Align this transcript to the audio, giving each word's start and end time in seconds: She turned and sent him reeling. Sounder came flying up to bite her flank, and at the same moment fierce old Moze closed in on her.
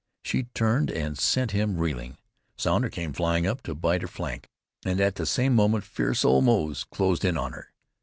She 0.23 0.45
turned 0.55 0.89
and 0.89 1.15
sent 1.15 1.51
him 1.51 1.77
reeling. 1.77 2.17
Sounder 2.57 2.89
came 2.89 3.13
flying 3.13 3.45
up 3.45 3.61
to 3.61 3.75
bite 3.75 4.01
her 4.01 4.07
flank, 4.07 4.49
and 4.83 4.99
at 4.99 5.13
the 5.13 5.27
same 5.27 5.53
moment 5.53 5.83
fierce 5.83 6.25
old 6.25 6.43
Moze 6.45 6.83
closed 6.83 7.23
in 7.23 7.37
on 7.37 7.53
her. 7.53 7.71